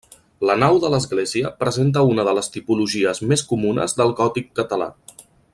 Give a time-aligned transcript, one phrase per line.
[0.49, 4.93] La nau de l'església presenta una de les tipologies més comunes del gòtic català.